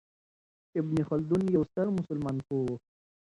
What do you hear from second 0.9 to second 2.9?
خلدون یو ستر مسلمان پوه و.